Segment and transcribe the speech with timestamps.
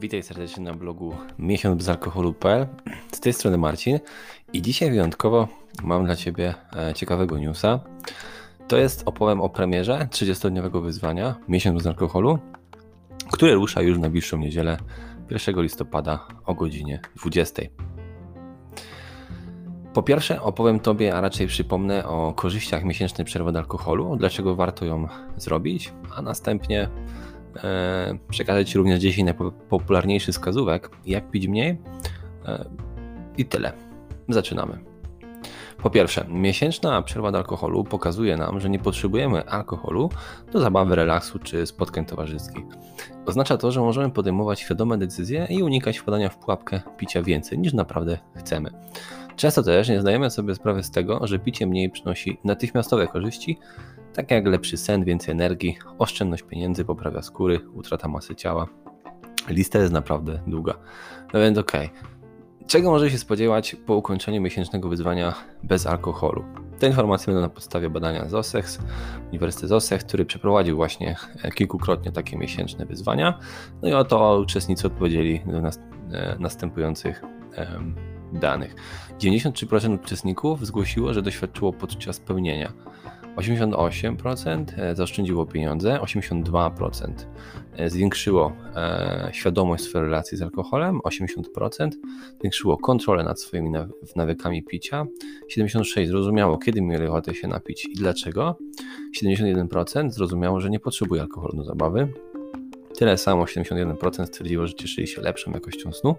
[0.00, 2.66] Witaj serdecznie na blogu miesiąc bez alkoholu.pl.
[3.12, 3.98] Z tej strony Marcin
[4.52, 5.48] i dzisiaj wyjątkowo
[5.82, 7.80] mam dla Ciebie e, ciekawego newsa.
[8.68, 12.38] To jest opowiem o premierze 30-dniowego wyzwania Miesiąc bez alkoholu,
[13.32, 14.78] które rusza już na najbliższą niedzielę
[15.30, 17.62] 1 listopada o godzinie 20.
[19.92, 24.84] Po pierwsze opowiem Tobie, a raczej przypomnę o korzyściach miesięcznej przerwy od alkoholu, dlaczego warto
[24.84, 26.88] ją zrobić, a następnie
[27.56, 31.78] e, przekażę Ci również 10 najpopularniejszych wskazówek, jak pić mniej
[32.46, 32.64] e,
[33.38, 33.72] i tyle.
[34.28, 34.90] Zaczynamy.
[35.82, 40.10] Po pierwsze, miesięczna przerwa od alkoholu pokazuje nam, że nie potrzebujemy alkoholu
[40.52, 42.64] do zabawy, relaksu czy spotkań towarzyskich.
[43.26, 47.72] Oznacza to, że możemy podejmować świadome decyzje i unikać wpadania w pułapkę picia więcej niż
[47.72, 48.70] naprawdę chcemy.
[49.36, 53.58] Często też nie zdajemy sobie sprawy z tego, że picie mniej przynosi natychmiastowe korzyści,
[54.20, 58.66] takie jak lepszy sen, więcej energii, oszczędność pieniędzy, poprawia skóry, utrata masy ciała.
[59.48, 60.74] Lista jest naprawdę długa.
[61.34, 61.86] No więc okej.
[61.86, 62.66] Okay.
[62.66, 66.44] Czego może się spodziewać po ukończeniu miesięcznego wyzwania bez alkoholu?
[66.78, 68.78] Te informacje będą na podstawie badania ZOSEX,
[69.28, 71.16] Uniwersytet ZOSEX, który przeprowadził właśnie
[71.54, 73.38] kilkukrotnie takie miesięczne wyzwania.
[73.82, 75.78] No i oto uczestnicy odpowiedzieli do nas,
[76.12, 77.22] e, następujących
[78.32, 78.74] danych.
[79.18, 82.72] 93% uczestników zgłosiło, że doświadczyło podczas pełnienia.
[83.36, 87.12] 88% e, zaoszczędziło pieniądze, 82%
[87.76, 91.90] e, zwiększyło e, świadomość swojej relacji z alkoholem, 80%
[92.40, 93.70] zwiększyło kontrolę nad swoimi
[94.16, 95.06] nawykami picia,
[95.56, 98.58] 76% zrozumiało, kiedy mieli ochotę się napić i dlaczego,
[99.22, 102.08] 71% zrozumiało, że nie potrzebuje alkoholu do zabawy,
[103.00, 106.16] tyle samo 71% stwierdziło, że cieszyli się lepszą jakością snu,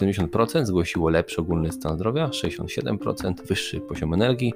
[0.00, 4.54] 70% zgłosiło lepszy ogólny stan zdrowia, 67% wyższy poziom energii,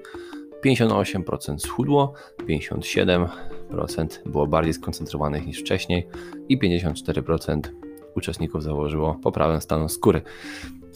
[0.65, 3.29] 58% schudło, 57%
[4.27, 6.09] było bardziej skoncentrowanych niż wcześniej
[6.49, 7.61] i 54%
[8.17, 10.23] uczestników założyło poprawę stanu skóry.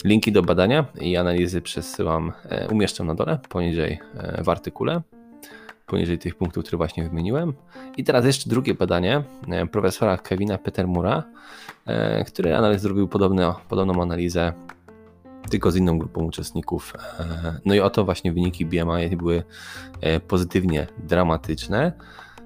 [0.03, 5.01] Linki do badania i analizy przesyłam, e, umieszczam na dole, poniżej e, w artykule,
[5.85, 7.53] poniżej tych punktów, które właśnie wymieniłem.
[7.97, 11.23] I teraz jeszcze drugie badanie e, profesora Kevina Petermura,
[12.27, 14.53] który analiz zrobił podobną analizę
[15.49, 16.93] tylko z inną grupą uczestników.
[17.19, 19.43] E, no i oto właśnie wyniki BMI były
[20.01, 21.93] e, pozytywnie dramatyczne.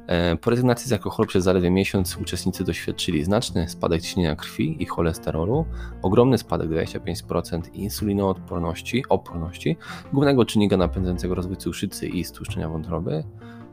[0.09, 4.85] E, po rezygnacji z alkoholu przez zaledwie miesiąc uczestnicy doświadczyli znaczny spadek ciśnienia krwi i
[4.85, 5.65] cholesterolu,
[6.01, 9.77] ogromny spadek 25% insulinoodporności, oporności,
[10.13, 13.23] głównego czynnika napędzającego rozwój cukrzycy i stłuszczenia wątroby,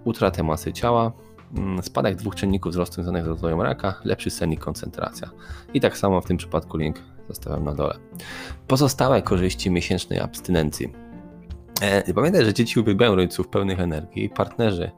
[0.05, 1.13] utratę masy ciała,
[1.57, 5.31] mm, spadek dwóch czynników wzrostu związanych z rozwojem raka, lepszy sen i koncentracja.
[5.75, 7.99] I tak samo w tym przypadku link zostawiam na dole.
[8.67, 10.93] Pozostałe korzyści miesięcznej abstynencji.
[11.81, 14.29] E, pamiętaj, że dzieci uwielbiają rodziców pełnych energii.
[14.29, 14.91] Partnerzy,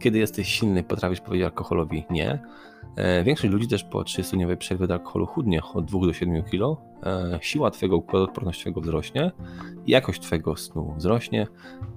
[0.00, 2.38] kiedy jesteś silny, potrafisz powiedzieć alkoholowi nie.
[2.96, 6.82] E, większość ludzi też po 30-dniowej przerwie do alkoholu chudnie od 2 do 7 kg.
[7.02, 9.32] E, siła Twojego układu odpornościowego wzrośnie,
[9.86, 11.46] jakość Twojego snu wzrośnie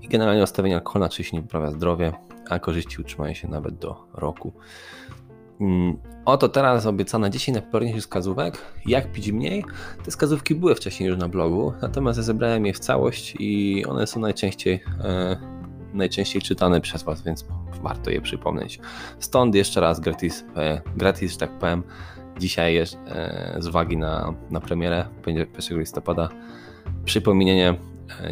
[0.01, 2.13] i generalnie nastawienie alkoholu na nie poprawia zdrowie,
[2.49, 4.53] a korzyści utrzymają się nawet do roku.
[5.61, 9.65] Mm, oto teraz obiecane 10 najpopularniejszych wskazówek, jak pić mniej.
[10.03, 14.07] Te wskazówki były wcześniej już na blogu, natomiast ja zebrałem je w całość i one
[14.07, 15.37] są najczęściej, e,
[15.93, 17.45] najczęściej czytane przez Was, więc
[17.81, 18.79] warto je przypomnieć.
[19.19, 21.83] Stąd jeszcze raz gratis, e, gratis że tak powiem,
[22.39, 26.29] dzisiaj jest, e, z uwagi na, na premierę 1 listopada
[27.05, 27.77] przypomnienie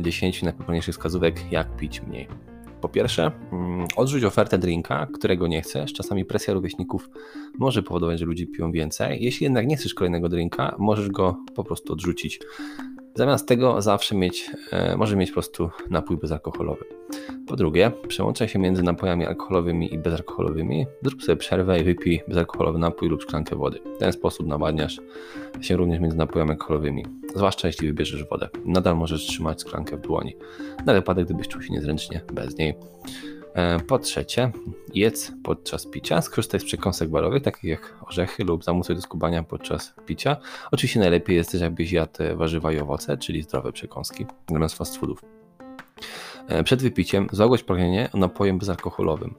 [0.02, 2.28] 10 e, najpopularniejszych wskazówek, jak pić mniej.
[2.86, 5.94] Po pierwsze, mm, odrzuć ofertę drinka, którego nie chcesz.
[5.94, 7.10] Czasami presja rówieśników
[7.58, 9.24] może powodować, że ludzie piją więcej.
[9.24, 12.40] Jeśli jednak nie chcesz kolejnego drinka, możesz go po prostu odrzucić.
[13.16, 16.95] Zamiast tego zawsze mieć, e, może mieć po prostu napój bezalkoholowy.
[17.48, 20.86] Po drugie, przełączaj się między napojami alkoholowymi i bezalkoholowymi.
[21.02, 23.80] Zrób sobie przerwę i wypij bezalkoholowy napój lub szklankę wody.
[23.96, 25.02] W ten sposób nawadniasz
[25.62, 27.06] się również między napojami alkoholowymi,
[27.36, 28.50] zwłaszcza jeśli wybierzesz wodę.
[28.66, 30.36] Nadal możesz trzymać szklankę w dłoni,
[30.86, 32.76] na wypadek gdybyś czuł się niezręcznie bez niej.
[33.54, 34.52] E, po trzecie,
[34.94, 36.22] jedz podczas picia.
[36.22, 40.38] Skorzystaj z przekąsek barowych, takich jak orzechy lub zamusuj do skubania podczas picia.
[40.72, 45.22] Oczywiście najlepiej jest też, abyś jadł warzywa i owoce, czyli zdrowe przekąski, zamiast fast foodów.
[46.48, 49.36] E, przed wypiciem złagość pragnienie napojem bezalkoholowym.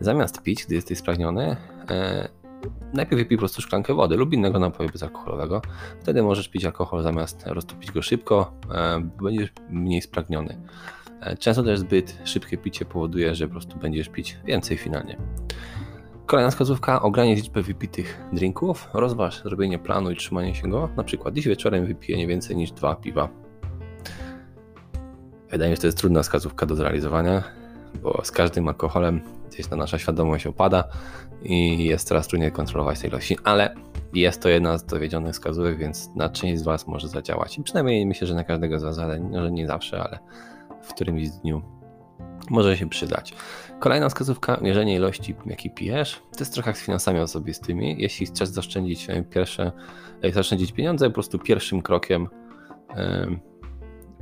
[0.00, 1.56] Zamiast pić, gdy jesteś spragniony,
[1.90, 2.28] e,
[2.92, 5.62] najpierw wypij po prostu szklankę wody lub innego napoju bezalkoholowego.
[6.00, 8.52] Wtedy możesz pić alkohol zamiast roztopić go szybko,
[9.22, 10.58] będziesz mniej spragniony.
[11.20, 15.16] E, często też zbyt szybkie picie powoduje, że po prostu będziesz pić więcej finalnie.
[16.26, 20.88] Kolejna wskazówka, ogranicz liczbę wypitych drinków, rozważ zrobienie planu i trzymanie się go.
[20.96, 23.43] Na przykład dziś wieczorem wypiję nie więcej niż dwa piwa.
[25.54, 27.42] Wydaje mi się, że to jest trudna wskazówka do zrealizowania,
[28.02, 29.20] bo z każdym alkoholem
[29.50, 30.84] gdzieś ta nasza świadomość opada
[31.42, 33.74] i jest coraz trudniej kontrolować tej ilości, ale
[34.14, 37.58] jest to jedna z dowiedzionych wskazówek, więc na część z Was może zadziałać.
[37.58, 40.18] I przynajmniej myślę, że na każdego z Was, ale może nie zawsze, ale
[40.82, 41.62] w którymś dniu
[42.50, 43.34] może się przydać.
[43.80, 46.22] Kolejna wskazówka, mierzenie ilości, jaki pijesz.
[46.32, 47.96] To jest trochę jak z finansami osobistymi.
[47.98, 49.72] Jeśli chcesz zaoszczędzić e, pierwsze,
[50.22, 52.28] e, zaoszczędzić pieniądze, po prostu pierwszym krokiem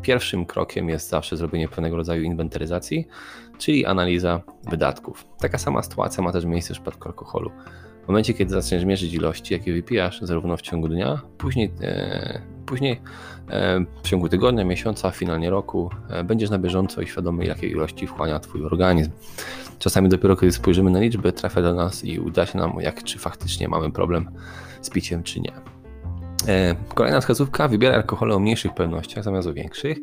[0.03, 3.06] Pierwszym krokiem jest zawsze zrobienie pewnego rodzaju inwentaryzacji,
[3.59, 4.41] czyli analiza
[4.71, 5.25] wydatków.
[5.39, 7.50] Taka sama sytuacja ma też miejsce w przypadku alkoholu.
[8.05, 13.00] W momencie, kiedy zaczniesz mierzyć ilości, jakie wypijasz, zarówno w ciągu dnia, później, e, później
[13.50, 18.06] e, w ciągu tygodnia, miesiąca, finalnie roku, e, będziesz na bieżąco i świadomy, jakiej ilości
[18.06, 19.11] wchłania Twój organizm.
[19.79, 23.19] Czasami dopiero kiedy spojrzymy na liczby, trafia do nas i uda się nam, jak czy
[23.19, 24.31] faktycznie mamy problem
[24.81, 25.72] z piciem, czy nie.
[26.49, 29.99] E, kolejna wskazówka, wybieraj alkohole o mniejszych pojemnościach zamiast o większych.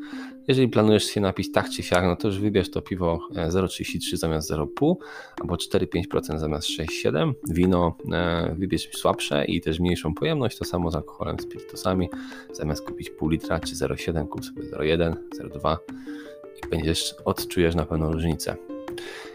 [0.47, 4.17] Jeżeli planujesz się napić tak czy siak, no to już wybierz to piwo 0,33 e,
[4.17, 4.95] zamiast 0,5
[5.41, 7.33] albo 4,5% zamiast 6,7.
[7.49, 12.09] Wino e, wybierz słabsze i też mniejszą pojemność, to samo z alkoholem, spirytusami.
[12.53, 15.77] Zamiast kupić pół litra czy 0,7 kup sobie 0,1, 0,2
[16.65, 18.68] i będziesz, odczujesz na pewno różnicę.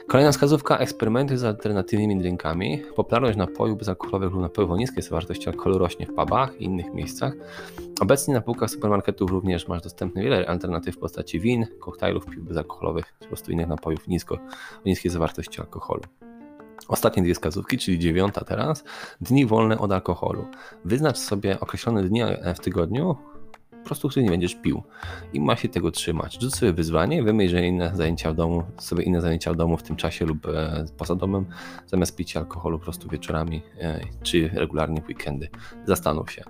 [0.09, 2.83] Kolejna wskazówka, eksperymenty z alternatywnymi drinkami.
[2.97, 7.33] Popularność napojów bezalkoholowych lub napojów o niskiej zawartości alkoholu rośnie w pubach i innych miejscach.
[8.01, 13.15] Obecnie na półkach supermarketów również masz dostępne wiele alternatyw w postaci win, koktajlów, piw bezalkoholowych,
[13.21, 14.39] po prostu innych napojów nisko, o
[14.87, 16.03] niskiej zawartości alkoholu.
[16.89, 18.85] Ostatnie dwie wskazówki, czyli dziewiąta teraz.
[19.21, 20.47] Dni wolne od alkoholu.
[20.85, 22.23] Wyznacz sobie określone dni
[22.55, 23.17] w tygodniu,
[23.85, 24.83] po prostu który nie będziesz pił.
[25.33, 26.39] I ma się tego trzymać.
[26.41, 29.97] Rzuć sobie wyzwanie, wymyśl, inne zajęcia w domu, sobie inne zajęcia w domu w tym
[29.97, 31.47] czasie lub e, poza domem,
[31.87, 35.49] zamiast pić alkoholu po prostu wieczorami e, czy regularnie w weekendy.
[35.87, 36.43] Zastanów się.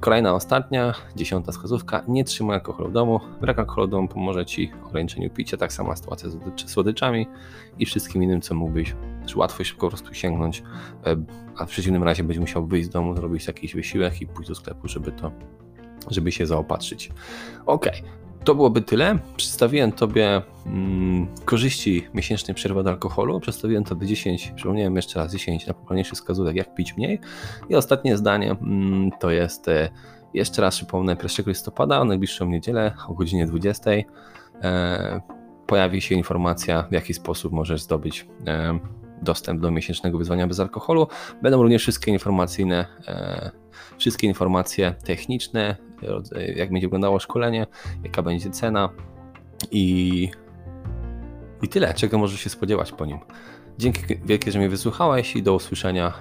[0.00, 2.04] Kolejna, ostatnia, dziesiąta wskazówka.
[2.08, 3.20] Nie trzymaj alkoholu w domu.
[3.40, 5.56] Brak alkoholu w domu pomoże Ci w ograniczeniu picia.
[5.56, 7.26] Tak sama sytuacja z słodyczami
[7.78, 8.94] i wszystkim innym, co mógłbyś,
[9.26, 10.62] czy łatwo się po prostu sięgnąć,
[11.06, 11.16] e,
[11.56, 14.54] a w przeciwnym razie będziesz musiał wyjść z domu, zrobić jakiś wysiłek i pójść do
[14.54, 15.32] sklepu, żeby to
[16.10, 17.10] żeby się zaopatrzyć.
[17.66, 17.86] Ok,
[18.44, 19.18] to byłoby tyle.
[19.36, 23.40] Przedstawiłem Tobie mm, korzyści miesięcznej przerwy od alkoholu.
[23.40, 27.20] Przedstawiłem Tobie 10, przypomniałem jeszcze raz 10 najpopularniejszych wskazówek, jak pić mniej.
[27.68, 29.88] I ostatnie zdanie mm, to jest, e,
[30.34, 33.90] jeszcze raz przypomnę, 1 listopada, najbliższą niedzielę o godzinie 20.
[34.62, 35.20] E,
[35.66, 38.78] pojawi się informacja, w jaki sposób możesz zdobyć e,
[39.22, 41.06] dostęp do miesięcznego wyzwania bez alkoholu.
[41.42, 43.50] Będą również wszystkie informacyjne, e,
[43.98, 45.76] wszystkie informacje techniczne,
[46.56, 47.66] jak będzie wyglądało szkolenie,
[48.04, 48.88] jaka będzie cena
[49.70, 50.30] i,
[51.62, 53.18] i tyle, czego możesz się spodziewać po nim.
[53.78, 56.12] Dzięki wielkie, że mnie wysłuchałeś i do usłyszenia,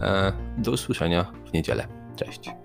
[0.00, 1.86] e, do usłyszenia w niedzielę.
[2.16, 2.61] Cześć.